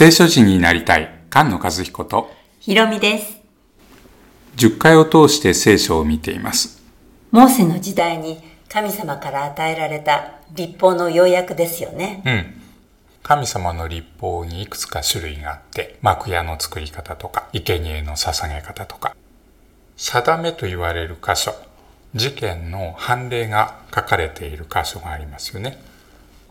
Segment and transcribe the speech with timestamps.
[0.00, 3.36] 聖書人になりたい菅野和彦とひろみです。
[4.56, 6.82] 10回を通して聖書を見ています。
[7.30, 8.40] モーセの時代に
[8.70, 12.22] 神様から与えられた立法の要約ですよね。
[12.24, 12.62] うん。
[13.22, 19.14] 神様の立法にいくつか種類があって、幕屋の作り方とか、生贄の捧げ方とか、
[19.98, 21.52] 定めと言われる箇所、
[22.14, 25.78] 事件の判例が書かれている箇所がありますよね。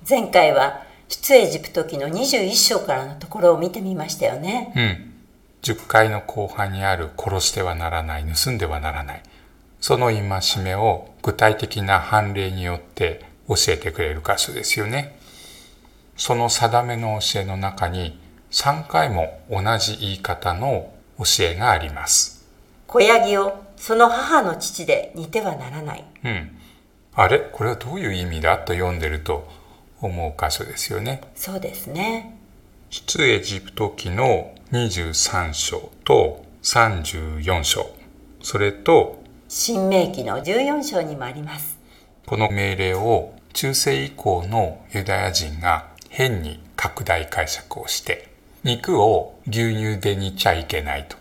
[0.08, 4.72] 前回は出エジプト記の21章からのところを見てみましたよね。
[4.76, 5.14] うん。
[5.64, 9.24] 10回の後半にある殺してはならない、盗んではならない。
[9.82, 10.22] その戒
[10.64, 15.18] めを具体的な判例によって教えてくれる箇所ですよね。
[16.16, 18.20] その定めの教えの中に
[18.52, 22.46] 3回も同じ言い方の教えがあります。
[22.86, 26.06] 子ヤギをその母の父で似てはならない。
[26.24, 26.56] うん。
[27.16, 27.40] あれ？
[27.40, 28.58] これはどういう意味だ？
[28.60, 29.48] と読んでると
[30.02, 31.22] 思う箇所ですよね。
[31.36, 32.38] そうですね。
[32.90, 37.92] 出エジプト記の23章と34章、
[38.42, 41.80] それと新明記の14章にもあります。
[42.26, 48.30] この命令を中世以降のユダヤ人が変に拡大解釈をして
[48.64, 51.18] 肉を牛乳で煮ちゃいけないと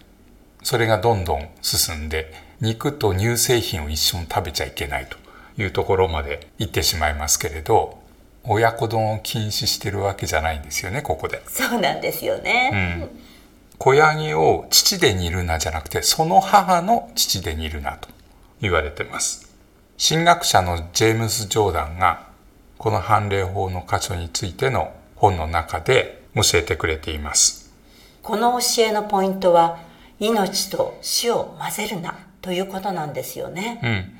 [0.62, 5.16] それがどんどん進んで肉と乳製品を一緒に食べちゃいけないと
[5.60, 7.97] いうところまで行ってしまいますけれど
[8.48, 11.42] 親子丼を禁止してるわけじゃないんですよねここで。
[11.46, 12.70] そうなんですよね。
[12.72, 12.76] う
[13.14, 13.28] ん
[13.78, 18.08] 子ヤギを父で煮るなじゃなくてその母の父で煮るなと
[18.60, 19.54] 言われてます
[20.04, 22.26] 神学者のジェームズ・ジョーダンが
[22.76, 27.72] この判例法の箇所についての本の中で教えてくれています
[28.22, 29.78] この教えのポイントは
[30.18, 33.80] 命と死を混ぜるなということなんですよね。
[33.82, 34.17] うん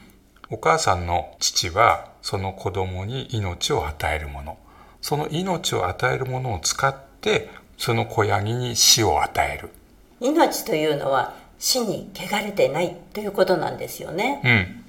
[0.50, 4.58] お母さんの父はその子供に命を与えるもの
[5.00, 9.70] その命を与えるものを使ってその子ヤギに死を与える
[10.20, 14.40] 命というのは死に汚れてないということなんですよね。
[14.44, 14.84] うん。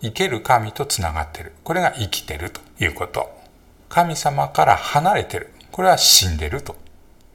[0.00, 1.52] 生ける神とつながってる。
[1.64, 3.30] これが生きてるということ。
[3.88, 5.50] 神様から離れてる。
[5.72, 6.76] これは死んでると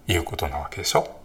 [0.08, 1.20] いうことなわけでしょ。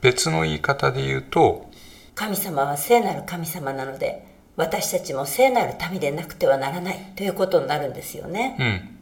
[0.00, 1.70] 別の言い方で言うと、
[2.14, 4.26] 神様は聖なる神様なので
[4.60, 8.56] 私たちも聖なる民でなくてはならないということになるんですよね。
[8.58, 8.98] うん。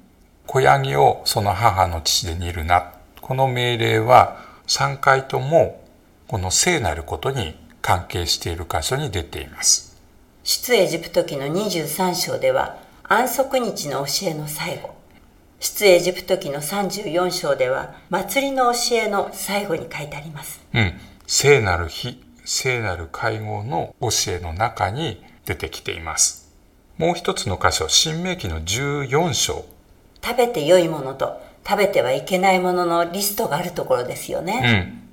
[0.47, 2.93] 子ヤギをその母の父で煮るな。
[3.21, 5.85] この命令は3回とも
[6.29, 9.97] この聖なることに関係している箇所に出ています。
[10.45, 14.95] 出エジプト記の23章では安息日の教えの最後
[15.61, 20.95] 出エジプト記の34章では祭りの教えの最後に書いてありますうん。
[21.27, 26.53] 聖なる日、聖なる会合の教えの中に出てきています。
[26.99, 29.65] もう一つの箇所、新明記の14章。
[30.23, 35.09] 食べて良いものと食べてはいけないもののリストがあるところですようね、ん。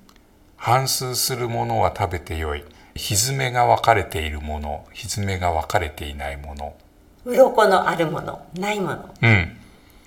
[0.58, 2.66] 反数するものは食べてよい。
[2.96, 6.76] 歪めが分かれているもの、歪めが分かれていないもの。
[7.24, 9.58] 鱗のあるものないものうん。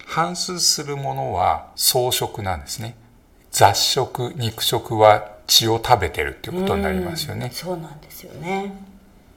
[0.04, 2.96] 反数するものは草食なんですね。
[3.50, 7.50] 雑食、肉食は血を食べてるっていうことになりますよね。
[7.52, 8.87] そうなんですよね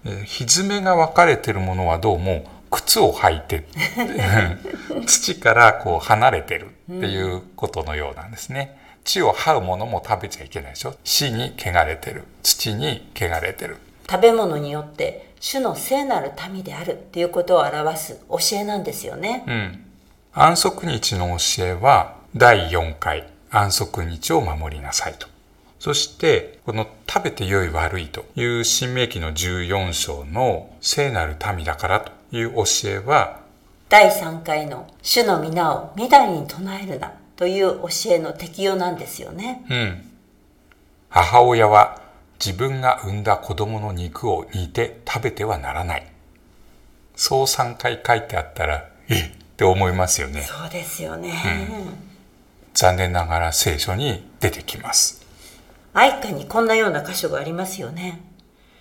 [0.06, 3.66] えー歪めが分かれてるものはどうも靴を履いて
[5.06, 8.78] 土からこう離れてるっていうことのようなんですね。
[9.03, 10.95] 地を這うものも食べちゃいけないでしょ。
[11.03, 12.23] 死に汚れてる。
[12.44, 13.78] 土に汚れてる。
[14.09, 19.85] 食べ物によって主の聖なる民であるっていうことを表す教えなんですよね、うん。
[20.33, 23.28] 安息日の教えは第4回。
[23.50, 25.28] 安息日を守りなさいと。
[25.79, 33.41] そしてこの食べて良い悪いという新明記の14章の聖なる民だからという教えは
[33.89, 39.65] 第3回の主の皆を未来に唱えるなという教えの適用なんですよね。
[39.69, 40.09] うん。
[41.09, 42.01] 母親は
[42.39, 46.07] 自分が産んだ子供の肉を煮て食べてはならない。
[47.17, 49.25] そう3回書いてあったら、えっ？
[49.25, 50.44] って思いますよね。
[50.44, 51.33] そうですよね。
[52.74, 55.20] 残念ながら聖書に出てきます。
[55.93, 58.21] 愛歌にこんなような箇所がありますよね。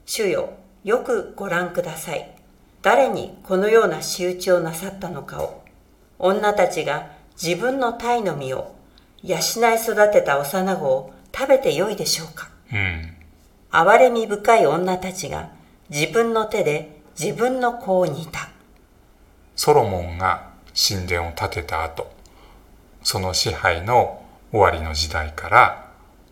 [0.07, 0.55] 主よ、
[0.85, 2.35] よくご覧ください。
[2.83, 5.63] 誰にこのような仕打ちをなさったのかを。
[6.19, 7.11] 女たちが
[7.43, 8.75] 自分の体の身を
[9.23, 12.49] 養い育てた幼子を食べてよいでしょうか。
[12.73, 13.17] うん。
[13.71, 15.51] 憐れみ深い女たちが
[15.89, 18.51] 自分の手で自分の子を煮た。
[19.57, 22.11] ソロモンが神殿を建てた後、
[23.03, 24.23] その支配の
[24.53, 25.90] 終わりの時代から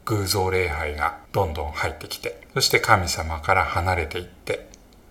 [0.08, 4.68] 偶像礼拝がどんどん入ってきて、そして神様から離れていって、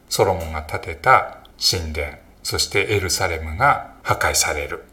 [0.09, 2.07] ソロモンが建てた神殿、
[2.44, 4.83] そしてエルサレムが破壊される。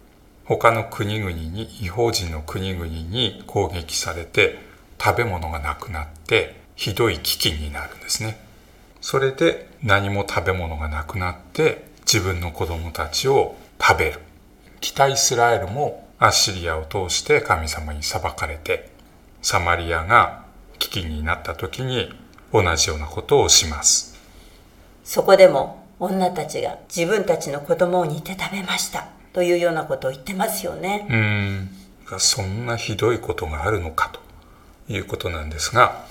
[0.45, 4.59] 他の国々に違法人の国々に攻撃されて
[5.03, 8.39] 食べ物がなくなってひどい危機になるんですね
[9.01, 14.21] それで何も食べ物がなくなって自分の子供たちを食べる
[14.81, 18.91] 北イスラエルもアッシリアを通して神様に裁かれて
[19.45, 20.43] サマリアが
[20.79, 22.09] 危機になった時に
[22.51, 24.19] 同じようなことをします。
[25.05, 29.07] そこでも女たちが自分たちの子供を煮て食べました。
[29.35, 31.07] というようなことを言ってますよね。
[31.11, 31.69] うん。
[32.19, 34.21] そんなひどいことがあるのかと
[34.91, 36.07] いうことなんですが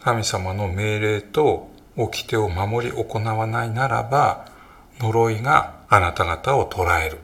[0.00, 4.46] 神様の命令と掟を守り行わないならば
[4.98, 7.18] 呪いがあなた方を捕らえる。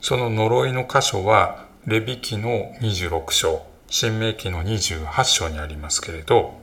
[0.00, 6.58] その呪いの箇所はレビ記の26章新明記の28章にありますけれど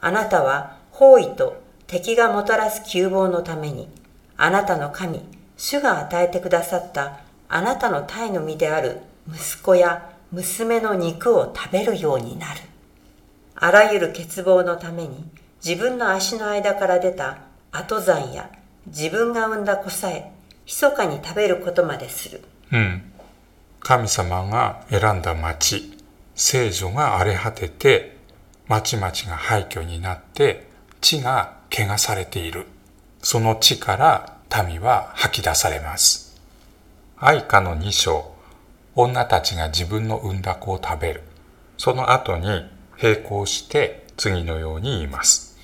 [0.00, 3.88] あなたは包囲と敵がもたらす窮乏のために
[4.36, 5.22] あなたの神
[5.56, 12.60] 主が与えてくださったあなたの体の身である息子や娘の肉を食べるようになる。
[13.56, 15.24] あらゆる欠乏のために
[15.64, 17.38] 自分の足の間から出た
[17.72, 18.50] 後山や
[18.86, 20.30] 自分が産んだ子さえ
[20.64, 22.44] 密かに食べることまでする。
[22.70, 23.02] うん。
[23.80, 25.95] 神様が選んだ町、
[26.36, 28.18] 聖女が荒れ果てて、
[28.68, 30.68] 町々が廃墟になって、
[31.00, 32.66] 地が汚されている。
[33.22, 36.38] その地から民は吐き出されます。
[37.18, 38.34] 愛花の2章、
[38.94, 41.22] 女たちが自分の産んだ子を食べる。
[41.78, 42.46] その後に
[43.02, 45.56] 並行して次のように言います。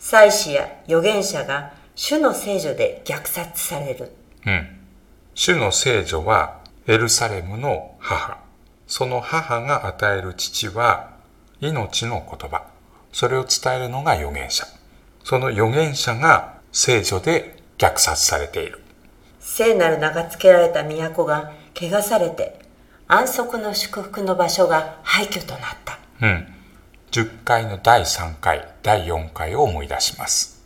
[0.00, 4.12] 祭司や預言者が主の聖女で虐殺される。
[4.46, 4.68] うん。
[5.34, 8.45] 主の聖女はエルサレムの母。
[8.86, 11.10] その母が与える父は
[11.60, 12.64] 命の言葉。
[13.12, 14.66] それを伝えるのが預言者。
[15.24, 18.80] その預言者が聖女で虐殺されている。
[19.40, 22.58] 聖なる名が付けられた都が汚されて
[23.08, 25.98] 安息の祝福の場所が廃墟となった。
[26.22, 26.46] うん。
[27.12, 30.62] 10回の第3回、第4回を思い出します。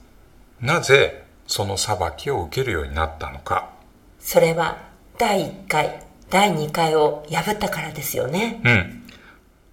[0.61, 3.70] なぜその裁きを受けるようになったのか。
[4.19, 4.78] それは
[5.19, 8.60] 第1回、第2回を破ったからですよね。
[8.64, 9.02] うん。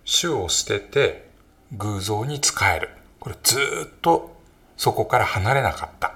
[0.04, 1.30] 主を捨てて
[1.74, 2.90] 偶像に仕える。
[3.20, 4.36] これずっと
[4.76, 6.16] そこから離れなかった。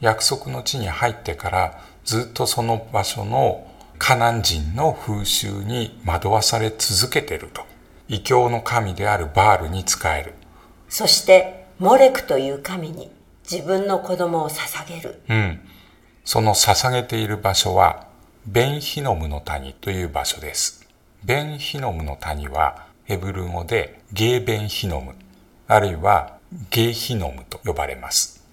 [0.00, 3.66] 約束の地に入ってからずっとその場所の
[3.98, 7.62] カナン人の風習に惑わされ続けていると。
[8.08, 10.34] 異教の神であるバールに仕える。
[10.88, 13.10] そして、モレクという神に
[13.50, 15.22] 自分の子供を捧げる。
[15.28, 15.60] うん。
[16.24, 18.06] その捧げている場所は、
[18.44, 20.84] ベンヒノムの谷という場所です。
[21.22, 25.14] ベンヒノムの谷は、ヘブル語でゲーベンヒノム、
[25.68, 26.38] あるいは
[26.70, 28.44] ゲーヒノムと呼ばれます。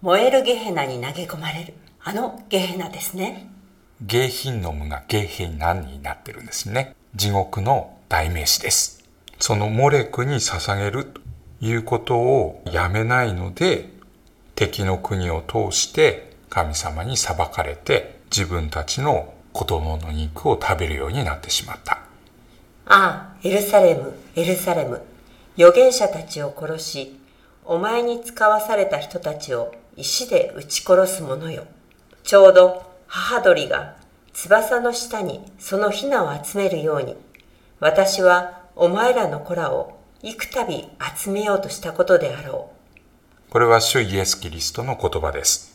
[0.00, 3.48] 燃えるゲヘナに投げ込まれる、あのゲヘナですね。
[4.00, 6.96] ゲーヒノムがゲーヘナになってるんですね。
[7.14, 9.04] 地獄の代名詞です。
[9.38, 11.20] そのモレクに捧げると
[11.60, 13.88] いうことをやめないので、
[14.56, 21.98] 敵の国を通して神様に裁かれて自分たちの子供の肉を食べるようになってしまった。
[22.86, 25.02] ああ、エルサレム、エルサレム。
[25.58, 27.20] 預言者たちを殺し、
[27.66, 31.66] お前に使わされた人たちを石で撃ち殺す者よ。
[32.24, 33.96] ちょうど母鳥が
[34.32, 37.16] 翼の下にそのヒナを集めるように、
[37.80, 42.70] 私はお前らの子らを幾度集めようとしたことであろ
[43.48, 43.52] う。
[43.52, 45.71] これは主イエス・キリストの言葉です。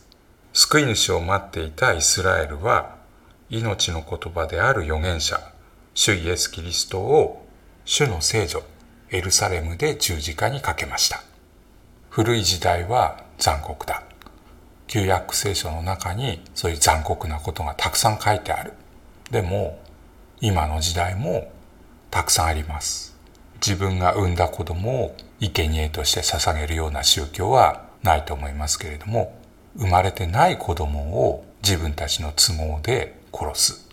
[0.52, 2.96] 救い主を待っていたイスラエルは、
[3.50, 5.40] 命の言葉である預言者、
[5.94, 7.46] 主イエス・キリストを
[7.84, 8.62] 主の聖女、
[9.10, 11.22] エルサレムで十字架にかけました。
[12.10, 14.02] 古い時代は残酷だ。
[14.86, 18.72] 旧約聖書の中にそういう残酷なことがたくさん書いてある。
[19.30, 19.78] でも、
[20.40, 21.52] 今の時代も
[22.10, 23.16] たくさんあります。
[23.54, 29.37] 自分が産んだ子供を生贄として捧げるような宗教はないと思いますけれども、
[29.78, 33.88] 生まれてない子供を自分たちの都合で殺す。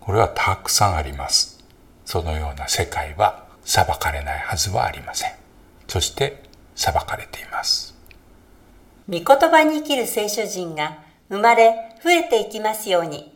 [0.00, 1.64] これはたくさんあります。
[2.04, 5.32] そのような世界は裁かれないはずはありません。
[5.88, 6.42] そして
[6.74, 7.94] 裁かれています。
[9.08, 10.98] 御言葉に生きる聖書人が
[11.30, 13.32] 生まれ増えていきますように。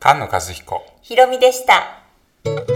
[0.00, 0.86] 菅野和彦。
[1.02, 2.75] ひろみでした。